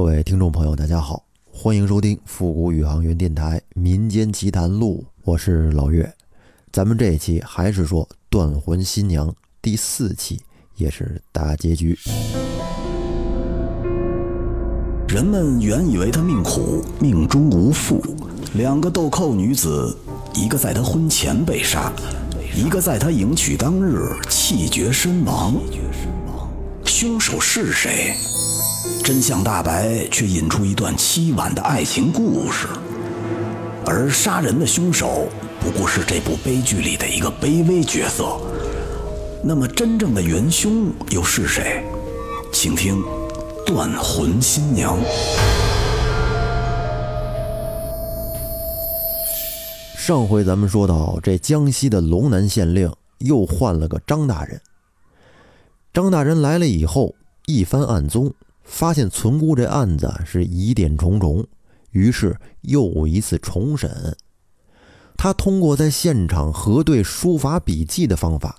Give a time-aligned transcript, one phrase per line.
[0.00, 1.22] 各位听众朋友，大家好，
[1.52, 6.10] 欢迎收听复古宇航员电台《民间奇谈录》，我是老岳。
[6.72, 10.40] 咱们这一期还是说断魂新娘第四期，
[10.76, 11.98] 也是大结局。
[15.06, 18.02] 人们原以为他命苦，命中无父。
[18.54, 19.94] 两个豆蔻女子，
[20.34, 21.92] 一个在他婚前被杀，
[22.56, 25.56] 一个在他迎娶当日气绝身亡。
[26.86, 28.14] 凶手是谁？
[29.02, 32.68] 真相大白，却引出一段凄婉的爱情故事。
[33.84, 35.26] 而杀人的凶手，
[35.60, 38.38] 不过是这部悲剧里的一个卑微角色。
[39.42, 41.82] 那么，真正的元凶又是谁？
[42.52, 43.02] 请听
[43.64, 44.98] 《断魂新娘》。
[49.96, 54.60] 上回咱们说到，这江西的龙南县令又换了个张大人。
[55.92, 57.14] 张大人来了以后，
[57.46, 58.32] 一番暗踪。
[58.70, 61.44] 发现存姑这案子是疑点重重，
[61.90, 64.16] 于是又一次重审。
[65.16, 68.54] 他通过在现场核对书法笔记的方法，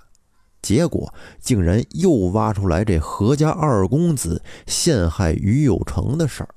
[0.61, 6.49] 结果竟然又挖出来这何家二公子陷害于有成的事儿。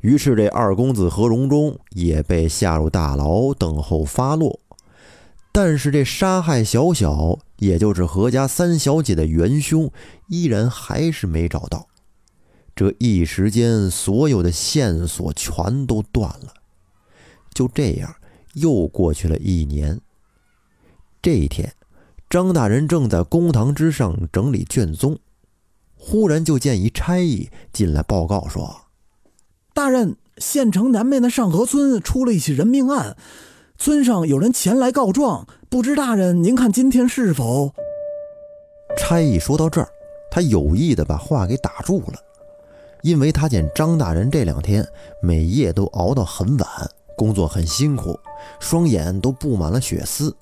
[0.00, 4.58] 于是这二公子何荣忠也被下入大牢等候发落。
[5.52, 9.90] 但是这杀害小小，也就是何家三小姐的元凶，
[10.28, 11.87] 依然还是没找到。
[12.78, 16.54] 这一时间，所有的线索全都断了。
[17.52, 18.14] 就这样，
[18.54, 20.00] 又过去了一年。
[21.20, 21.74] 这一天，
[22.30, 25.18] 张大人正在公堂之上整理卷宗，
[25.96, 28.82] 忽然就见一差役进来报告说
[29.74, 33.16] ：“大人，县城南面的上河村出了一起人命案，
[33.76, 37.74] 村上有人前来告状，不知大人您看今天是否？”
[38.96, 39.88] 差役说到这儿，
[40.30, 42.22] 他有意的把话给打住了。
[43.02, 44.86] 因为他见张大人这两天
[45.22, 46.68] 每夜都熬到很晚，
[47.16, 48.18] 工作很辛苦，
[48.60, 50.34] 双眼都布满了血丝，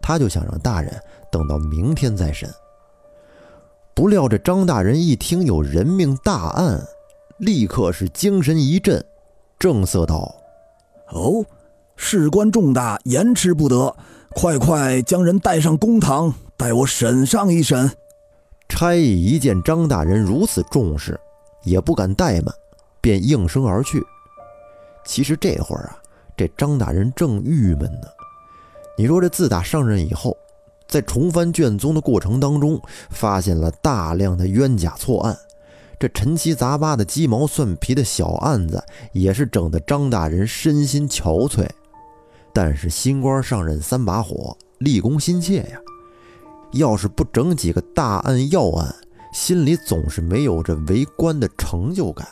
[0.00, 0.92] 他就想让大人
[1.30, 2.48] 等到明天再审。
[3.94, 6.86] 不料这张大人一听有人命大案，
[7.38, 9.04] 立刻是精神一振，
[9.58, 10.34] 正色道
[11.12, 11.44] ：“哦，
[11.96, 13.96] 事关重大，延迟不得，
[14.34, 17.90] 快快将人带上公堂，待我审上一审。”
[18.68, 21.18] 差役一见张大人如此重视。
[21.66, 22.54] 也不敢怠慢，
[23.02, 24.02] 便应声而去。
[25.04, 25.98] 其实这会儿啊，
[26.36, 28.08] 这张大人正郁闷呢。
[28.96, 30.34] 你说这自打上任以后，
[30.88, 35.36] 在重翻卷宗的过程当中，发现了大量的冤假错案，
[35.98, 41.68] 这陈七杂八的鸡毛蒜皮的小案子，也是整得张大人身心憔悴。
[42.52, 45.78] 但是新官上任三把火，立功心切呀，
[46.72, 48.94] 要是不整几个大案要案。
[49.36, 52.26] 心里总是没有这为官的成就感，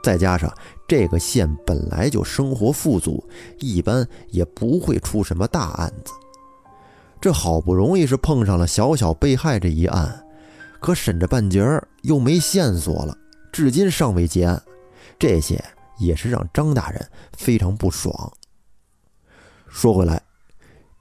[0.00, 0.50] 再加上
[0.86, 6.12] 这个县本来就生活富足，一般也不会出什么大案子。
[7.20, 10.24] 这好不容易是碰上了小小被害这一案，
[10.78, 13.18] 可审着半截儿又没线索了，
[13.50, 14.62] 至今尚未结案，
[15.18, 15.62] 这些
[15.98, 18.32] 也是让张大人非常不爽。
[19.66, 20.22] 说回来，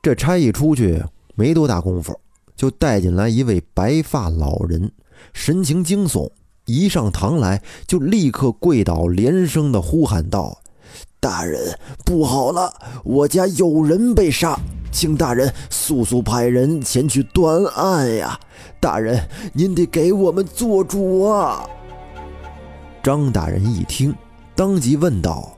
[0.02, 1.04] 这差役出去
[1.36, 2.20] 没多大功夫，
[2.64, 4.90] 就带进来一位白发老人。
[5.34, 6.32] 神情惊悚，
[6.64, 10.60] 一上堂来就立刻跪倒，连声的呼喊道
[11.20, 14.58] ：“大人，不好了，我家有人被杀，
[14.94, 18.40] 请大人速速派人前去断案呀！
[18.80, 21.68] 大人，您得给我们做主啊！”
[23.04, 24.16] 张大人一听，
[24.56, 25.52] 当即问道：“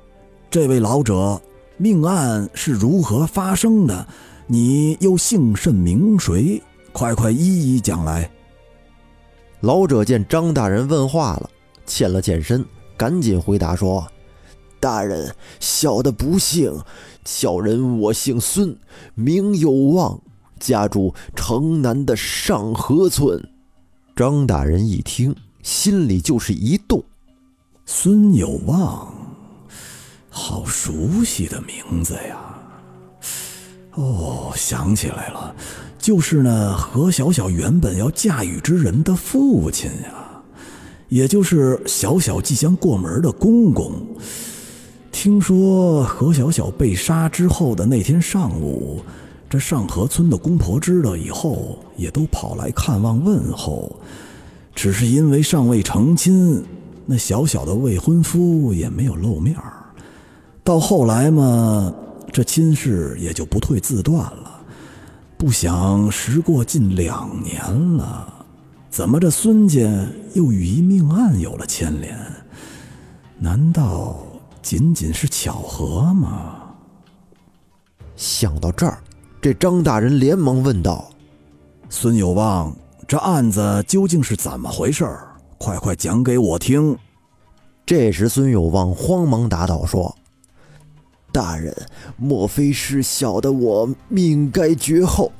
[0.49, 1.39] 这位老者，
[1.77, 4.07] 命案是如何发生的？
[4.47, 6.59] 你又姓甚名谁？
[6.95, 8.31] 快快一一讲来。”
[9.59, 11.49] 老者见张大人问话了，
[11.85, 14.07] 欠了欠身，赶紧回答说
[14.79, 16.73] ：“大人，小的不幸，
[17.25, 18.77] 小人我姓孙，
[19.13, 20.21] 名有望，
[20.57, 23.45] 家住城南的上河村。”
[24.15, 27.03] 张大人一听，心里就是一动
[27.85, 29.13] ：“孙有望，
[30.29, 32.57] 好熟悉的名字呀！
[33.95, 35.53] 哦，想起来了。”
[36.05, 40.13] 就是那何小小原本要嫁与之人的父亲呀，
[41.09, 43.91] 也就是小小即将过门的公公。
[45.11, 49.01] 听说何小小被杀之后的那天上午，
[49.49, 53.99] 这上河村的公婆知道以后，也都跑来看望问候。
[54.75, 56.63] 只是因为尚未成亲，
[57.07, 59.57] 那小小的未婚夫也没有露面
[60.63, 61.91] 到后来嘛，
[62.31, 64.51] 这亲事也就不退自断了。
[65.37, 67.61] 不想时过近两年
[67.97, 68.45] 了，
[68.89, 69.81] 怎么这孙家
[70.33, 72.17] 又与一命案有了牵连？
[73.37, 74.17] 难道
[74.61, 76.55] 仅仅是巧合吗？
[78.15, 78.97] 想到这儿，
[79.41, 81.09] 这张大人连忙问道
[81.89, 82.73] ：“孙有望，
[83.05, 85.05] 这案子究竟是怎么回事？
[85.57, 86.97] 快快讲给我听。”
[87.85, 90.15] 这时，孙有望慌忙答道：“说，
[91.35, 91.75] 大人，
[92.15, 95.33] 莫非是小的我命该绝后？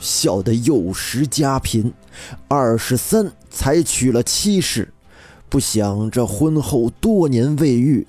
[0.00, 1.92] 小的幼时家贫，
[2.48, 4.92] 二十三才娶了妻室，
[5.48, 8.04] 不想这婚后多年未育。”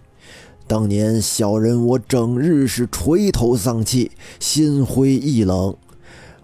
[0.65, 5.75] 当年小人我整日是垂头丧气，心灰意冷，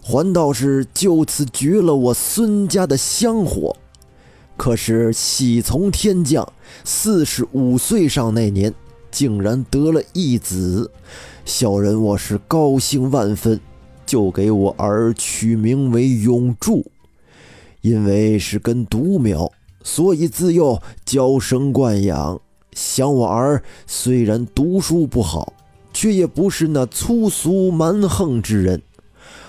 [0.03, 3.75] 还倒是就此绝了我孙家的香火。
[4.55, 6.53] 可是喜从天降，
[6.83, 8.71] 四十五岁上那年，
[9.15, 10.91] 竟然得了一子，
[11.45, 13.57] 小人我是高兴万分，
[14.05, 16.85] 就给我儿取名为永柱。
[17.79, 19.49] 因为是根独苗，
[19.83, 22.41] 所以自幼娇生惯养。
[22.73, 25.53] 想我儿虽然读书不好，
[25.93, 28.81] 却也不是那粗俗蛮横之人。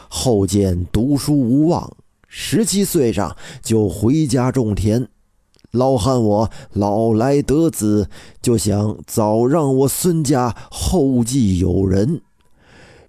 [0.08, 1.92] 后见读书无望，
[2.28, 5.08] 十七岁上就回家种田。
[5.76, 8.08] 老汉我老来得子，
[8.42, 12.20] 就想早让我孙家后继有人，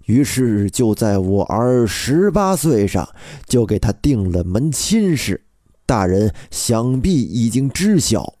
[0.06, 3.08] 于是就在我儿十八岁上
[3.46, 5.42] 就给他定了门亲事。
[5.84, 8.34] 大人想必已经知晓。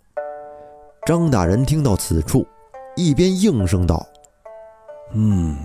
[1.06, 2.46] 张大人听到此处，
[2.94, 4.06] 一边应声道
[5.14, 5.56] ：“嗯，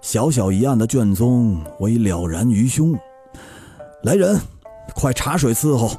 [0.00, 2.92] 小小一案的卷宗，我已了然于胸。
[4.02, 4.40] 来人，
[4.96, 5.92] 快茶水伺候。”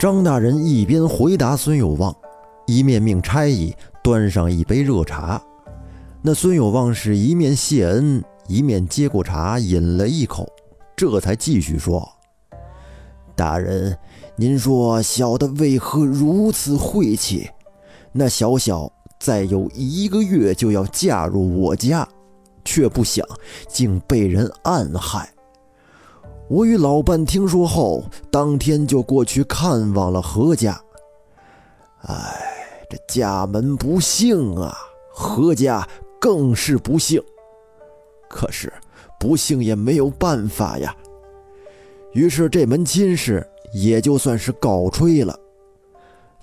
[0.00, 2.16] 张大人一边回答孙有望，
[2.66, 5.38] 一面命差役端上一杯热茶。
[6.22, 10.48] 那孙有望是一面谢恩，一面接过茶饮了一口，
[10.96, 12.10] 这才继续说
[13.36, 13.94] ：“大人。”
[14.36, 17.50] 您说小的为何如此晦气？
[18.10, 22.08] 那小小再有一个月就要嫁入我家，
[22.64, 23.22] 却不想
[23.68, 25.30] 竟被人暗害。
[26.50, 30.76] 我与老伴听说后，当天就过去看望了何家。
[32.02, 32.16] 哎，
[32.90, 34.76] 这家门不幸啊，
[35.12, 35.88] 何家
[36.20, 37.22] 更是不幸。
[38.28, 38.72] 可是
[39.20, 40.92] 不幸也没有办法呀。
[42.14, 43.46] 于是这门亲事。
[43.72, 45.38] 也就算是告吹了。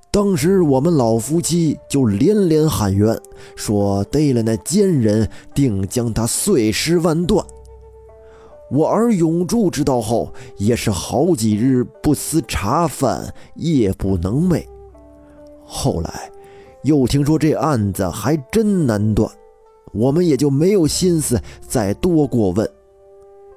[0.10, 3.20] 当时我们老夫妻就连连喊冤，
[3.58, 7.46] 说逮了那奸人，定将他碎尸万段。
[8.70, 14.66] 我儿永柱知道后，也是好几日不思茶饭，夜不能寐。
[15.64, 16.30] 后来
[16.84, 19.30] 又听说这案子还真难断，
[19.94, 22.70] 我们也就没有心思再多过问。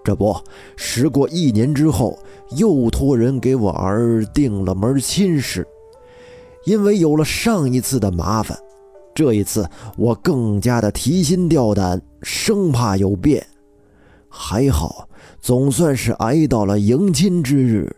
[0.02, 0.34] 这不，
[0.76, 2.18] 时过一年之后，
[2.56, 5.66] 又托人给我儿定了门亲事。
[6.64, 8.58] 因为有了上一次的麻烦，
[9.14, 13.46] 这一次我更加的提心吊胆，生怕有变。
[14.30, 15.08] 还好，
[15.40, 17.94] 总算是挨到了迎亲之日，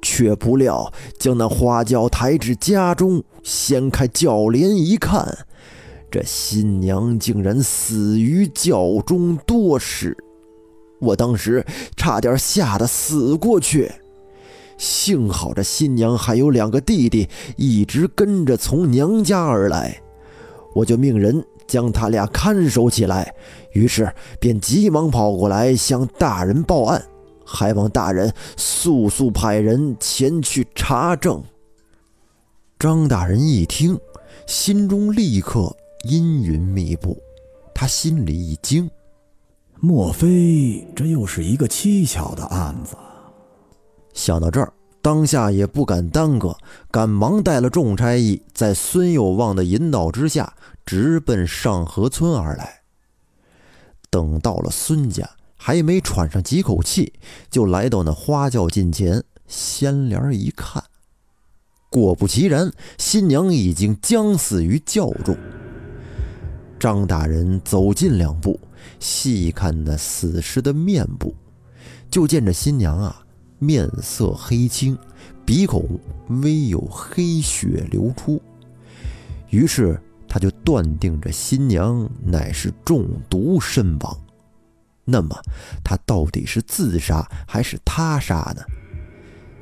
[0.00, 5.46] 却不料将那花轿抬至家中，掀开轿帘一看，
[6.10, 10.16] 这新娘竟然死于轿中多时。
[11.00, 11.66] 我当时
[11.96, 13.90] 差点吓得死过去，
[14.78, 20.00] 幸好这新娘还有两个弟弟一直跟着从娘家而来，
[20.74, 23.34] 我就命人将他俩看守起来。
[23.72, 27.04] 于是便急忙跑过来向大人报案，
[27.44, 31.42] 还望大人速速派人前去查证。
[32.78, 33.98] 张大人一听，
[34.46, 37.16] 心中立刻阴云密布，
[37.74, 38.90] 他心里一惊。
[39.80, 42.96] 莫非这又是一个蹊跷的案子？
[44.12, 46.56] 想到这儿，当下也不敢耽搁，
[46.90, 50.54] 赶忙带了众差役，在孙有望的引导之下，
[50.84, 52.82] 直奔上河村而来。
[54.10, 57.12] 等到了孙家，还没喘上几口气，
[57.50, 60.84] 就来到那花轿近前，掀帘一看，
[61.90, 65.36] 果不其然，新娘已经将死于轿中。
[66.78, 68.60] 张大人走近两步。
[69.00, 71.34] 细看那死尸的面部，
[72.10, 73.24] 就见这新娘啊，
[73.58, 74.96] 面色黑青，
[75.46, 75.98] 鼻孔
[76.42, 78.40] 微有黑血流出。
[79.48, 79.98] 于是
[80.34, 84.18] 他就断定这新娘乃是中毒身亡。
[85.04, 85.32] 那么
[85.84, 88.62] 她到底是自杀还是他杀呢？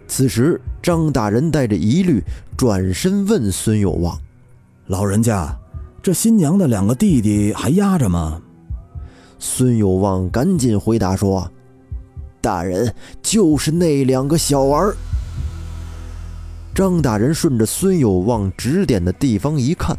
[0.08, 2.22] 此时张大人带着疑虑，
[2.56, 4.18] 转身问孙有望
[4.88, 5.54] ：“老人家，
[6.02, 8.40] 这新娘的两个弟弟还压着吗？”
[9.38, 11.52] 孙有望赶紧回答说
[12.40, 14.96] ：“大人，就是那两个小儿。”
[16.74, 19.94] 张大人顺着孙有望指点的地方一看，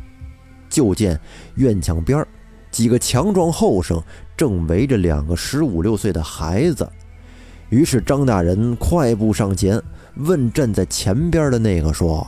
[0.74, 1.20] 就见
[1.54, 2.26] 院墙边
[2.72, 4.02] 几个强壮后生
[4.36, 6.90] 正围着两个十五六岁的孩子。
[7.70, 9.80] 于是张大人快步上前，
[10.16, 12.26] 问站在前边的那个说：“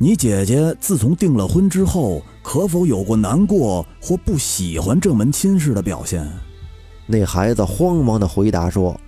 [0.00, 6.28] 你姐姐自从订了婚之后，可否有过难过或不喜欢这门亲事的表现？”
[7.06, 9.00] 那孩子慌忙地回答说：“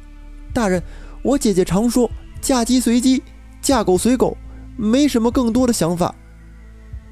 [0.54, 0.80] 大人，
[1.22, 2.08] 我姐姐常说
[2.40, 3.20] 嫁鸡随鸡，
[3.60, 4.36] 嫁狗随狗。”
[4.80, 6.14] 没什么更多的想法。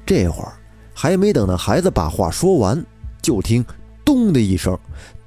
[0.05, 0.53] 这会儿
[0.99, 2.83] 还没等那孩子把话说完，
[3.21, 3.63] 就听
[4.03, 4.75] “咚”的一声，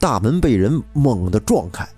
[0.00, 1.88] 大门被人猛地撞开，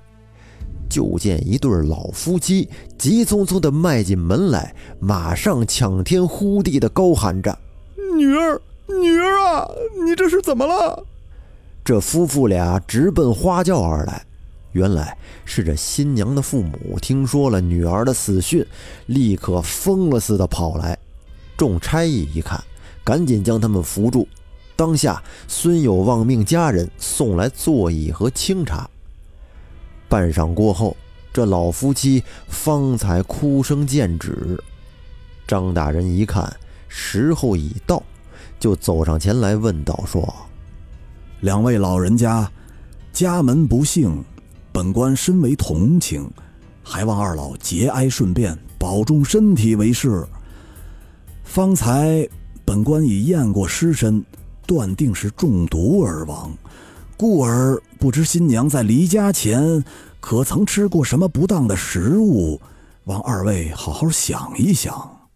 [0.91, 7.59] 就见一对老夫妻急匆匆地迈进门来，马上抢天呼地地高喊着
[8.15, 9.67] ：“女儿，女儿啊，
[10.05, 11.03] 你这是怎么了？”
[11.83, 14.23] 这夫妇俩直奔花轿而来。
[14.73, 18.67] 原来是这新娘的父母听说了女儿的死讯，
[19.07, 20.99] 立刻疯了似的跑来。
[21.57, 22.63] 众差役一看，
[23.05, 24.27] 赶紧将他们扶住。
[24.75, 28.89] 当下，孙有望命家人送来座椅和清茶。
[30.09, 30.97] 半晌过后，
[31.33, 34.59] 这老夫妻方才哭声渐止。
[35.47, 36.55] 张大人一看
[36.89, 38.03] 时候已到，
[38.59, 40.35] 就走上前来问道：“说，
[41.41, 42.51] 两位老人家，
[43.13, 44.25] 家门不幸。”
[44.73, 46.31] 本官深为同情，
[46.83, 50.27] 还望二老节哀顺变，保重身体为是。
[51.45, 52.27] 方才
[52.65, 54.25] 本官已验过尸身，
[54.67, 56.57] 断定是中毒而亡，
[57.17, 59.85] 故而不知新娘在离家前
[60.21, 62.61] 可曾吃过什么不当的食物，
[63.05, 65.29] 望二位好好想一想。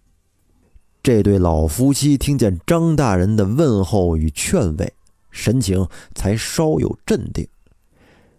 [1.02, 4.92] 这对老夫妻听见张大人的问候与劝慰，
[5.30, 7.46] 神情才稍有镇定。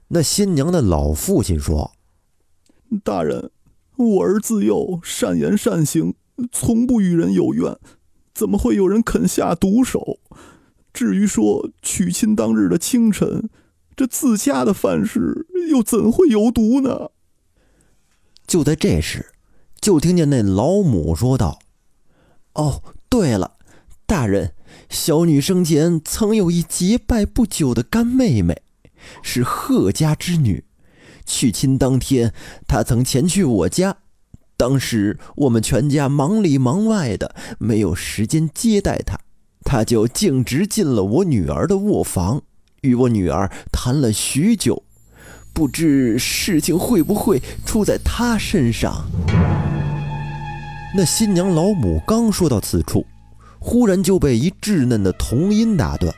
[0.10, 1.92] 那新娘的老父亲说
[3.04, 3.52] ：“大人，
[3.98, 6.16] 我儿自幼善言善行，
[6.52, 7.78] 从不与人有怨，
[8.38, 10.20] 怎么会有人肯下毒手？
[10.94, 13.50] 至于说娶亲当日的清晨，
[13.96, 17.10] 这自家的饭食又怎会有毒呢？”
[18.46, 19.32] 就在这时，
[19.82, 21.58] 就听见那老母说道
[22.54, 23.58] ：“哦，对了，
[24.06, 24.54] 大人，
[24.88, 28.62] 小女生前曾有一结拜不久的干妹妹。”
[29.24, 30.64] 是贺家之女，
[31.26, 32.34] 娶亲当天，
[32.68, 33.98] 她曾前去我家。
[34.58, 39.20] 当时我们全家忙里忙外的，没有时间接待她，
[39.64, 42.42] 她就径直进了我女儿的卧房，
[42.82, 44.84] 与我女儿谈了许久。
[45.54, 49.06] 不知事情会不会出在她身上？
[50.96, 53.06] 那新娘老母刚说到此处，
[53.60, 56.12] 忽然就被一稚嫩的童音打断。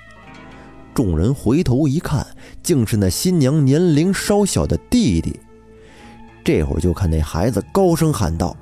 [0.93, 2.25] 众人回头一看，
[2.63, 5.39] 竟是那新娘年龄稍小的弟弟。
[6.43, 8.55] 这会儿就看那孩子高声喊道：“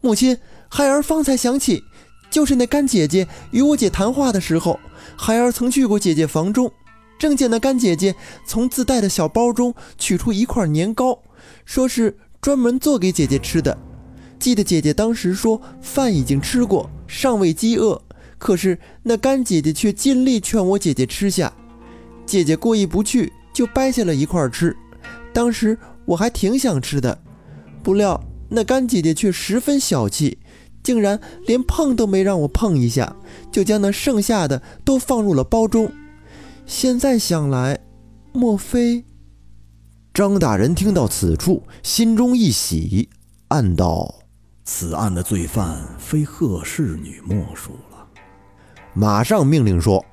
[0.00, 0.36] 母亲，
[0.68, 1.82] 孩儿方才想起，
[2.30, 4.78] 就是那干姐姐与我姐谈话的时候，
[5.16, 6.70] 孩儿曾去过姐姐房中，
[7.18, 8.14] 正见那干姐姐
[8.46, 11.18] 从自带的小包中取出一块年糕，
[11.64, 13.76] 说是专门做给姐姐吃的。
[14.38, 18.00] 记得姐姐当时说饭已经吃过，尚未饥饿。”
[18.38, 21.52] 可是那干姐姐却尽力劝我姐姐吃下，
[22.24, 24.76] 姐姐过意不去，就掰下了一块吃。
[25.32, 25.76] 当时
[26.08, 27.20] 我还挺想吃的，
[27.82, 30.38] 不料那干姐姐却十分小气，
[30.82, 33.16] 竟然连碰都没让我碰一下，
[33.52, 35.92] 就将那剩下的都放入了包中。
[36.64, 37.80] 现在想来，
[38.32, 39.04] 莫非……
[40.14, 43.08] 张大人听到此处，心中一喜，
[43.48, 44.14] 暗道：
[44.64, 48.08] 此案的罪犯非贺氏女莫属了。
[48.94, 50.04] 马上命令说：“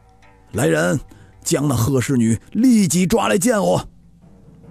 [0.51, 0.99] 来人，
[1.43, 3.89] 将那贺氏女立即抓来见我。”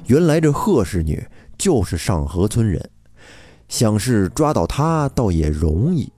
[0.07, 2.91] 原来这贺氏女就是上河村人，
[3.69, 6.13] 想是抓到她倒也容易。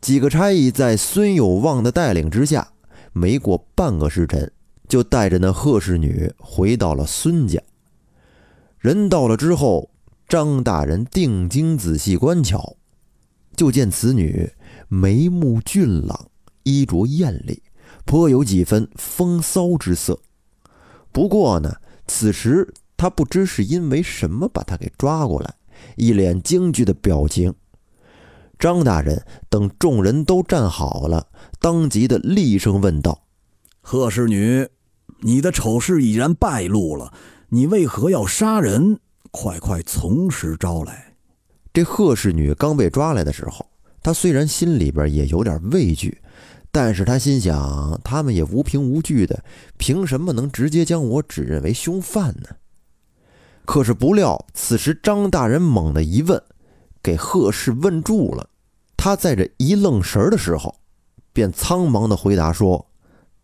[0.00, 2.72] 几个差役在孙有望的带领之下，
[3.12, 4.52] 没过半个时辰，
[4.88, 7.60] 就带着那贺氏女回到了孙家。
[8.78, 9.90] 人到了之后，
[10.28, 12.76] 张大人定睛仔细观瞧，
[13.56, 14.52] 就见此女
[14.88, 16.28] 眉目俊朗。
[16.64, 17.62] 衣着艳丽，
[18.04, 20.20] 颇有几分风骚之色。
[21.10, 25.54] 不过呢，此时他不知是因为什么把他给抓过来，
[25.96, 27.54] 一脸惊惧的表情。
[28.58, 31.28] 张大人等众人都站好了，
[31.60, 33.22] 当即的厉声问道
[33.80, 34.68] ：“贺氏女，
[35.20, 37.12] 你的丑事已然败露了，
[37.50, 38.98] 你为何要杀人？
[39.30, 41.14] 快快从实招来！”
[41.72, 43.64] 这贺氏女刚被抓来的时候，
[44.02, 46.20] 她虽然心里边也有点畏惧。
[46.70, 49.42] 但是她心想，他们也无凭无据的，
[49.78, 52.48] 凭什么能直接将我指认为凶犯呢？
[53.68, 56.42] 可是不料，此时张大人猛地一问，
[57.02, 58.48] 给贺氏问住了。
[58.96, 60.76] 他在这一愣神的时候，
[61.34, 62.86] 便苍忙的回答说：“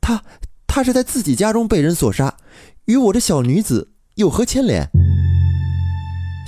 [0.01, 0.25] 他
[0.67, 2.35] 他是在自己家中被人所杀，
[2.87, 4.89] 与我这小女子有何牵连？”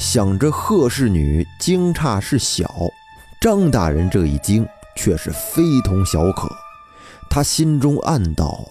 [0.00, 2.74] 想着贺氏女惊诧是小，
[3.42, 4.66] 张大人这一惊
[4.96, 6.48] 却是非同小可。
[7.28, 8.64] 他心中暗道：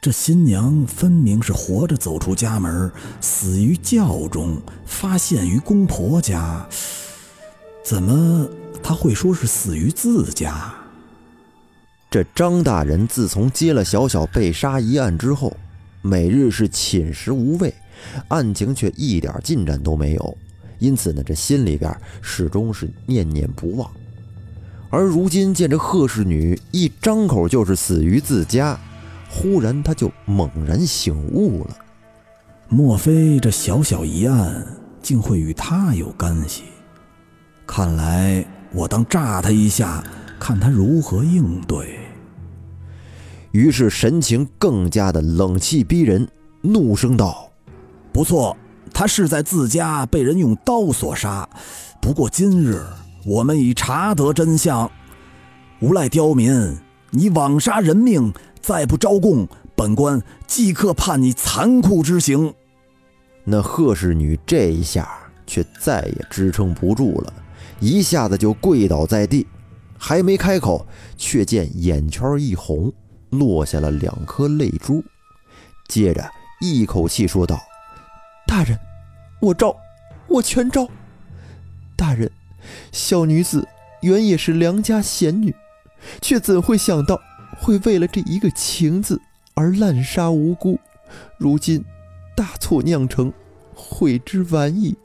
[0.00, 6.64] 这新娘分明是活着走出家门，死于轿中，发现于公婆家，
[7.84, 8.48] 怎么
[8.82, 10.72] 他会说是死于自家？
[12.08, 15.54] 这张大人自从接了小小被杀一案之后，
[16.02, 17.74] 每日是寝食无味，
[18.28, 20.38] 案情却一点进展都没有。
[20.78, 23.90] 因此呢，这心里边始终是念念不忘。
[24.88, 28.80] 而如今见这贺氏女一张口就是死于自家，
[29.30, 31.76] 忽然他就猛然醒悟了：
[32.68, 34.66] 莫非这小小一案
[35.00, 36.64] 竟会与他有干系？
[37.66, 40.02] 看来我当炸他一下，
[40.38, 42.00] 看他如何应对。
[43.52, 46.28] 于是神情更加的冷气逼人，
[46.62, 47.50] 怒声道
[48.12, 48.56] ：“不错。”
[48.92, 51.48] 他是在自家被人用刀所杀，
[52.02, 52.84] 不过今日
[53.24, 54.90] 我们已查得真相。
[55.80, 56.76] 无赖刁民，
[57.10, 62.54] 你枉杀人命，再不招供，本官即刻判你残酷之刑。
[63.44, 65.08] 那贺氏女这一下
[65.46, 67.32] 却再也支撑不住了，
[67.80, 69.46] 一下子就跪倒在地，
[69.98, 70.86] 还没开口，
[71.16, 72.92] 却见眼圈一红，
[73.30, 75.02] 落下了两颗泪珠，
[75.88, 77.58] 接着一口气说道。
[78.46, 78.78] 大人，
[79.40, 79.74] 我招，
[80.28, 80.86] 我全招。
[81.96, 82.30] 大人，
[82.92, 83.66] 小女子
[84.02, 85.54] 原也是良家贤女，
[86.20, 87.20] 却怎会想到
[87.60, 89.20] 会为了这一个情字
[89.54, 90.78] 而滥杀无辜？
[91.38, 91.84] 如今
[92.36, 93.32] 大错酿成，
[93.74, 94.96] 悔之晚矣。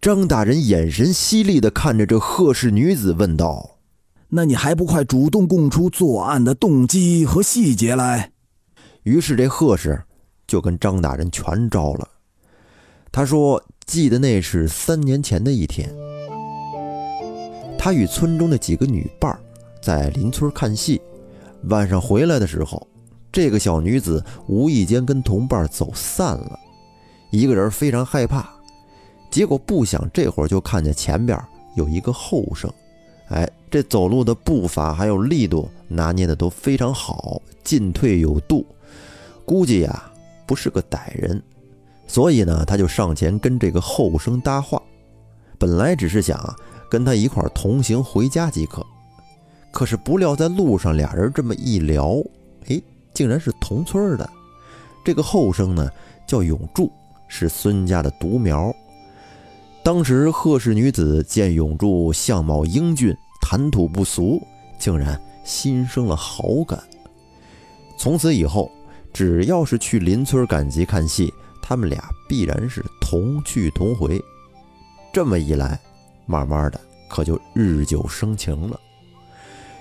[0.00, 3.78] 张大人眼神犀利地看着这贺氏女子，问道
[4.30, 8.32] ：“那你还不快主动供出作案的动机和细节来？”
[9.04, 10.02] 于是这贺氏。
[10.48, 12.08] 就跟张大人全招了。
[13.12, 15.94] 他说：“记得那是三年前的一天，
[17.78, 19.38] 他与村中的几个女伴
[19.80, 21.00] 在邻村看戏，
[21.64, 22.86] 晚上回来的时候，
[23.32, 26.58] 这个小女子无意间跟同伴走散了，
[27.30, 28.48] 一个人非常害怕。
[29.30, 31.38] 结果不想这会儿就看见前边
[31.76, 32.72] 有一个后生，
[33.28, 38.64] 哎，这走路的步伐还有力度拿捏的都非常好，进退有度，
[39.44, 40.04] 估计呀。”
[40.48, 41.42] 不是个歹人，
[42.06, 44.80] 所以呢，他就上前跟这个后生搭话。
[45.58, 46.42] 本来只是想
[46.90, 48.82] 跟他一块同行回家即可，
[49.78, 52.16] 可是不料在路上俩人这么一聊，
[52.66, 52.82] 哎，
[53.14, 54.28] 竟然是同村的。
[55.04, 55.88] 这个后生呢
[56.26, 56.90] 叫永柱，
[57.28, 58.74] 是孙家的独苗。
[59.84, 64.42] 当时贺氏女子见永柱相貌英俊，谈吐不俗，
[64.80, 66.82] 竟然心生了好感。
[67.96, 68.68] 从此以后。
[69.12, 74.20] 只要是去邻村赶集看戏，他们俩必然是同去同回。
[75.12, 75.80] 这么一来，
[76.26, 78.78] 慢慢的可就日久生情了。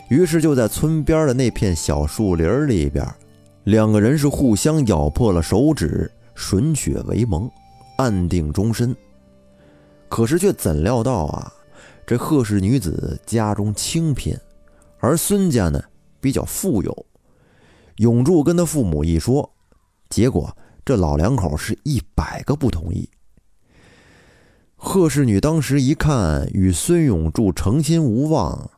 [0.09, 3.05] 于是就在村边的那片小树林里边，
[3.65, 7.49] 两个人是互相咬破了手指，吮血为盟，
[7.97, 8.95] 暗定终身。
[10.07, 11.51] 可是却怎料到啊，
[12.05, 14.37] 这贺氏女子家中清贫，
[14.99, 15.83] 而孙家呢
[16.21, 17.05] 比较富有。
[17.97, 19.51] 永柱跟他父母一说，
[20.09, 23.09] 结果这老两口是一百个不同意。
[24.77, 28.69] 贺氏女当时一看与孙永柱成亲无望，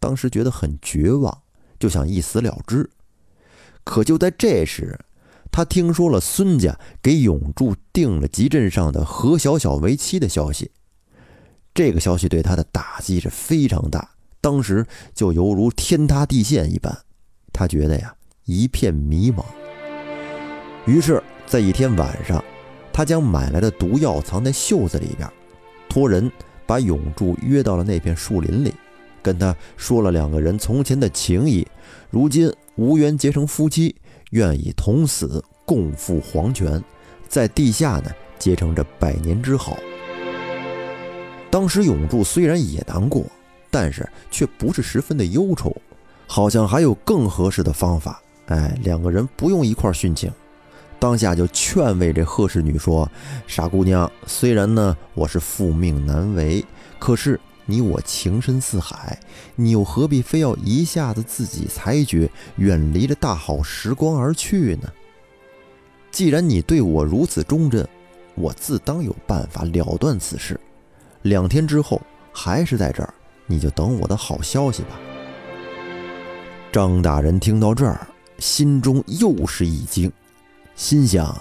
[0.00, 1.42] 当时觉得很绝望，
[1.78, 2.90] 就想一死了之。
[3.84, 4.98] 可就在这时，
[5.52, 10.72] 他听说了孙家给永柱定了集镇上的何小小为妻的消息，
[11.72, 14.10] 这个消息对他的打击是非常大，
[14.40, 14.84] 当时
[15.14, 16.98] 就犹如天塌地陷一般。
[17.52, 18.16] 他觉得呀。
[18.46, 19.44] 一片迷茫。
[20.84, 22.42] 于是，在一天晚上，
[22.92, 25.30] 他将买来的毒药藏在袖子里边，
[25.88, 26.28] 托人
[26.66, 28.74] 把永柱约到了那片树林里，
[29.22, 31.66] 跟他说了两个人从前的情谊，
[32.10, 33.94] 如今无缘结成夫妻，
[34.30, 36.82] 愿以同死共赴黄泉，
[37.28, 39.76] 在地下呢结成这百年之好。
[41.50, 43.24] 当时永柱虽然也难过，
[43.70, 45.76] 但是却不是十分的忧愁，
[46.26, 48.22] 好像还有更合适的方法。
[48.46, 50.30] 哎，两个人不用一块殉情，
[50.98, 53.08] 当下就劝慰这贺氏女说
[53.46, 56.64] ：“傻姑娘，虽然呢我是父命难违，
[56.98, 59.18] 可是你我情深似海，
[59.54, 64.90] 你又何必非要一下子自己裁决，远离这大好时光而去呢？
[66.10, 67.86] 既然你对我如此忠贞，
[68.34, 70.58] 我自当有办法了断此事。
[71.22, 72.00] 两天之后，
[72.32, 73.14] 还是在这儿
[73.46, 74.98] 你就等我的好消息吧。
[76.72, 78.06] 张大人听到这儿，
[78.38, 80.10] 心中又是一惊，
[80.74, 81.40] 心想：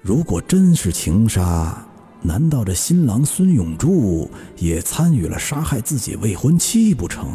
[0.00, 1.86] 如果真是情杀，
[2.22, 7.28] 难道这新郎孙永柱也参与了杀害自己未婚妻不成？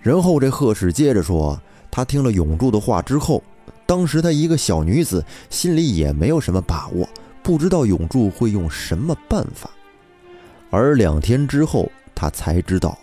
[0.00, 3.42] 然后这贺氏接着说，他听了永柱的话之后，
[3.86, 7.08] 当时他一个小女子，心里也没有什么把握，
[7.42, 9.68] 不知道永柱会用什么办法。
[10.70, 12.96] 而两天之后，他才知道。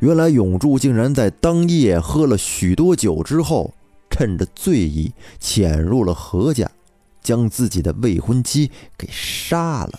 [0.00, 3.72] 原来永柱竟然在当夜喝了许多酒之后，
[4.10, 6.70] 趁着醉意潜入了何家，
[7.24, 9.98] 将自己的未婚妻给杀了。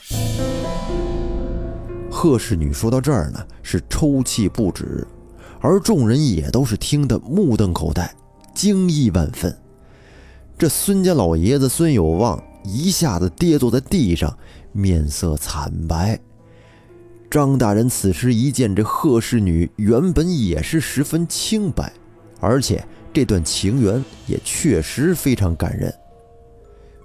[2.10, 5.06] 贺氏女说到这儿呢，是抽泣不止，
[5.60, 8.16] 而众人也都是听得目瞪口呆，
[8.54, 9.54] 惊异万分。
[10.58, 14.38] 这孙家老爷子孙有望一下子跌坐在地上，
[14.72, 16.18] 面色惨白。
[17.30, 21.92] 张大人此时一见这贺氏女，原本也是十分清白，
[22.40, 25.94] 而且这段情缘也确实非常感人，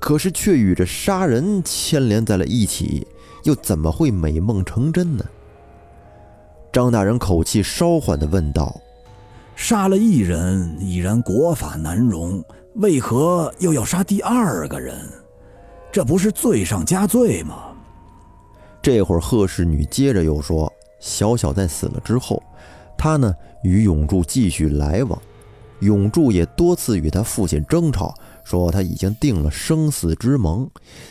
[0.01, 3.07] 可是却与这杀人牵连在了一起，
[3.45, 5.25] 又怎么会美梦成真呢？
[6.73, 8.81] 张大人口气稍缓地问道
[9.55, 12.43] ：“杀了一人已然国法难容，
[12.77, 14.97] 为何又要杀第二个人？
[15.93, 17.57] 这不是罪上加罪吗？”
[18.81, 22.43] 这会儿，贺氏女接着又说：“小小在死了之后，
[22.97, 25.21] 她呢与永柱继续来往，
[25.81, 28.15] 永柱也多次与他父亲争吵，
[28.51, 30.69] 说他已经定了生死之盟。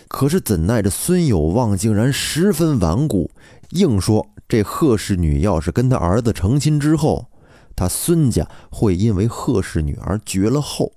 [0.10, 3.32] 可是怎奈这孙有望竟然十分顽固，
[3.70, 7.28] 硬说这贺氏女要是跟他儿子成亲之后，
[7.76, 10.92] 他孙家会因为贺氏女而绝了后。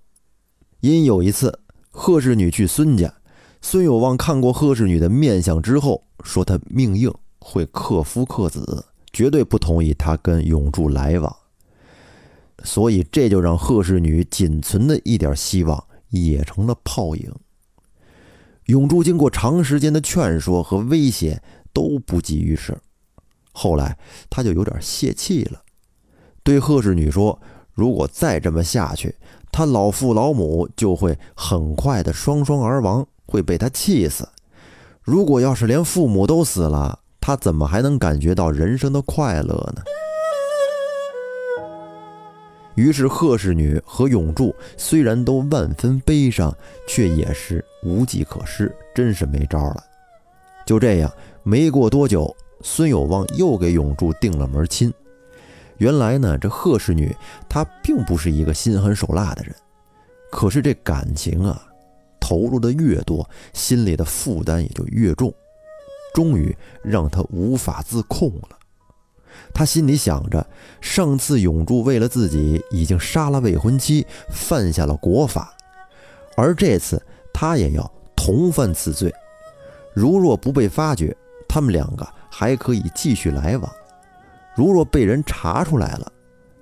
[0.80, 3.14] 因有一次，贺氏女去孙家，
[3.60, 11.36] 孙有望看过贺氏女的面相之后。”说她命硬，会克夫克子，绝对不同意他跟永柱来往。
[12.62, 17.34] 所以这就让贺氏女仅存的一点希望也成了泡影。
[18.66, 22.78] 永柱经过长时间的劝说和威胁都不济于事，
[23.50, 23.98] 后来
[24.30, 25.60] 他就有点泄气了，
[26.44, 27.38] 对贺氏女说
[27.74, 29.14] ：“如果再这么下去，
[29.50, 34.28] 他老父老母就会很快的双双而亡，会被他气死。”
[35.02, 39.82] 如果要是连父母都死了，他怎么还能感觉到人生的快乐呢？
[42.74, 46.54] 于是贺氏女和永柱虽然都万分悲伤，
[46.88, 49.84] 却也是无计可施，真是没招了。
[50.64, 54.92] 就这样，没过多久，孙有望又给永柱定了门亲。
[55.78, 57.14] 原来呢，这贺氏女
[57.48, 59.54] 她并不是一个心狠手辣的人，
[60.30, 61.68] 可是这感情啊。
[62.20, 65.34] 投入的越多，心里的负担也就越重，
[66.14, 68.56] 终于让她无法自控了。
[69.54, 70.46] 他心里想着，
[70.80, 75.54] 上次永柱为了自己已经杀了未婚妻，犯下了国法，
[76.36, 77.00] 而这次
[77.32, 79.12] 他也要同犯此罪。
[79.94, 81.14] 如若不被发觉，
[81.46, 83.70] 他们两个还可以继续来往；
[84.56, 86.10] 如若被人查出来了，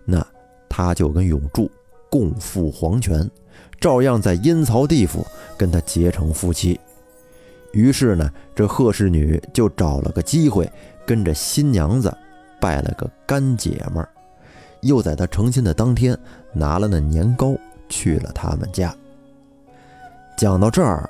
[0.05, 0.27] 那
[0.69, 1.71] 他就跟永柱
[2.11, 3.31] 共赴黄泉。
[3.81, 5.27] 照样在阴曹地府
[5.57, 6.79] 跟他结成夫妻。
[7.73, 10.71] 于是呢，这贺氏女就找了个机会，
[11.07, 12.15] 跟着新娘子
[12.61, 14.09] 拜了个干姐们儿，
[14.83, 16.17] 又在她成亲的当天
[16.53, 17.57] 拿了那年糕
[17.89, 18.95] 去了他们家。
[20.37, 21.09] 讲到这儿，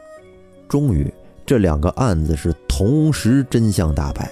[0.69, 1.13] 终于
[1.45, 4.31] 这两个案子是同时真相大白。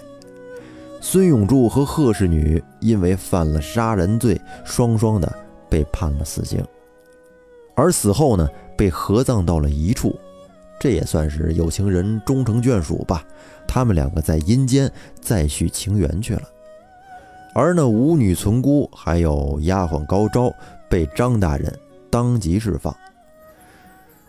[1.00, 5.32] 孙永柱和贺氏女因为犯了杀人罪，双双的
[5.68, 6.64] 被判了死刑。
[7.76, 10.18] 而死后呢，被合葬到了一处，
[10.80, 13.24] 这也算是有情人终成眷属吧。
[13.68, 16.42] 他们两个在阴间再续情缘去了。
[17.58, 20.54] 而那五女存姑还有丫鬟高招
[20.88, 21.76] 被张大人
[22.08, 22.96] 当即释放。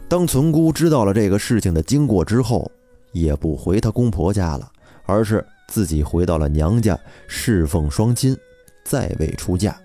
[0.08, 2.72] 当存姑知道了这个事情的经过之后，
[3.12, 4.68] 也不回她公婆家了，
[5.06, 8.36] 而是自己回到了娘家侍奉双亲，
[8.84, 9.80] 再未出嫁。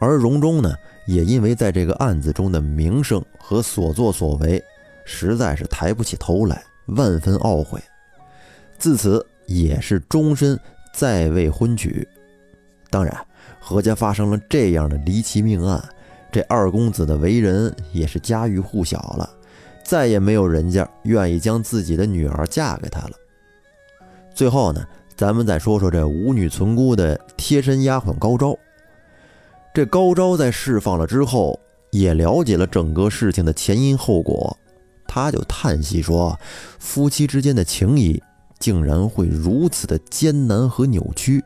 [0.00, 0.74] 而荣中呢？
[1.06, 4.60] 也因为在这个案子中的名声和所作所为，
[5.04, 7.80] 实在是抬不起头来，万分懊悔。
[8.80, 10.58] 自此也是终身
[10.92, 12.06] 再未婚娶。
[12.90, 13.16] 当然，
[13.60, 15.82] 何家发生了这样的离奇命案，
[16.32, 19.28] 这二公子的为人也是家喻户晓了，
[19.84, 23.12] 再也没有人家愿意将自己的女儿嫁给他了。
[24.34, 24.84] 最后呢，
[25.16, 28.56] 咱们再说说这五女存姑的贴身丫鬟高招。
[29.74, 31.58] 这高招在释放了之后，
[31.90, 34.56] 也了解了整个事情的前因后果，
[35.06, 36.38] 他就叹息说
[36.78, 38.22] ：“夫妻之间的情谊
[38.58, 41.44] 竟然会如此的艰难和扭曲，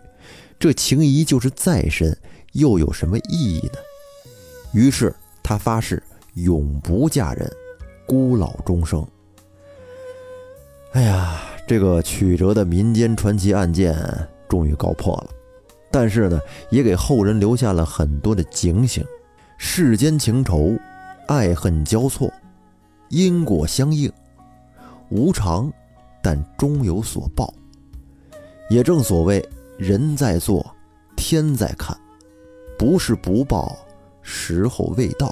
[0.62, 2.16] 这情谊就是再深，
[2.52, 3.80] 又有什么意义呢？
[4.72, 6.00] 于是他发誓
[6.34, 7.50] 永不嫁人，
[8.06, 9.04] 孤老终生。
[10.92, 13.92] 哎呀，这个曲折的民间传奇案件
[14.48, 15.30] 终于告破了，
[15.90, 19.04] 但是呢，也给后人留下了很多的警醒：
[19.58, 20.78] 世间情仇，
[21.26, 22.32] 爱恨交错，
[23.08, 24.08] 因果相应，
[25.10, 25.72] 无常，
[26.22, 27.52] 但终有所报。
[28.70, 29.44] 也正所谓，
[29.82, 30.64] 人在做，
[31.16, 31.98] 天在看，
[32.78, 33.76] 不是不报，
[34.22, 35.28] 时候未到。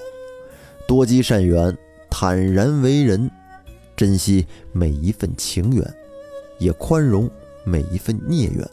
[0.89, 1.73] 多积善缘，
[2.11, 3.31] 坦然为人。
[3.95, 5.95] 珍惜每一份情缘，
[6.59, 7.31] 也宽容
[7.63, 8.69] 每一份孽缘。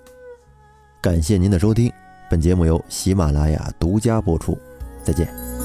[1.00, 1.92] 感谢您的收听，
[2.28, 4.58] 本节目由喜马拉雅独家播出。
[5.04, 5.57] 再见。